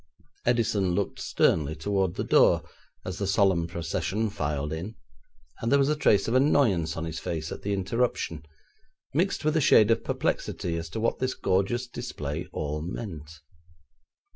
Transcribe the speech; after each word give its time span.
Edison 0.47 0.95
looked 0.95 1.19
sternly 1.19 1.75
towards 1.75 2.15
the 2.17 2.23
door 2.23 2.63
as 3.05 3.19
the 3.19 3.27
solemn 3.27 3.67
procession 3.67 4.31
filed 4.31 4.73
in, 4.73 4.95
and 5.61 5.71
there 5.71 5.77
was 5.77 5.89
a 5.89 5.95
trace 5.95 6.27
of 6.27 6.33
annoyance 6.33 6.97
on 6.97 7.05
his 7.05 7.19
face 7.19 7.51
at 7.51 7.61
the 7.61 7.71
interruption, 7.71 8.43
mixed 9.13 9.45
with 9.45 9.55
a 9.55 9.61
shade 9.61 9.91
of 9.91 10.03
perplexity 10.03 10.75
as 10.75 10.89
to 10.89 10.99
what 10.99 11.19
this 11.19 11.35
gorgeous 11.35 11.85
display 11.85 12.47
all 12.51 12.81
meant. 12.81 13.41